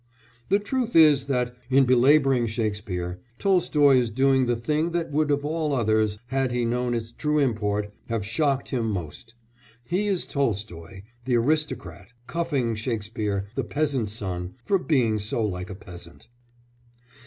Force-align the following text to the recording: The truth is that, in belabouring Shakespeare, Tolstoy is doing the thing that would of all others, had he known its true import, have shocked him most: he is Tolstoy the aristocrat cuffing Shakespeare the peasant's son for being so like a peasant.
The 0.49 0.57
truth 0.57 0.95
is 0.95 1.27
that, 1.27 1.55
in 1.69 1.85
belabouring 1.85 2.47
Shakespeare, 2.47 3.19
Tolstoy 3.37 3.97
is 3.97 4.09
doing 4.09 4.47
the 4.47 4.55
thing 4.55 4.93
that 4.93 5.11
would 5.11 5.29
of 5.29 5.45
all 5.45 5.75
others, 5.75 6.17
had 6.29 6.51
he 6.51 6.65
known 6.65 6.95
its 6.95 7.11
true 7.11 7.37
import, 7.37 7.93
have 8.09 8.25
shocked 8.25 8.69
him 8.69 8.89
most: 8.89 9.35
he 9.87 10.07
is 10.07 10.25
Tolstoy 10.25 11.03
the 11.25 11.35
aristocrat 11.35 12.07
cuffing 12.25 12.73
Shakespeare 12.73 13.45
the 13.53 13.63
peasant's 13.63 14.13
son 14.13 14.55
for 14.65 14.79
being 14.79 15.19
so 15.19 15.45
like 15.45 15.69
a 15.69 15.75
peasant. 15.75 16.29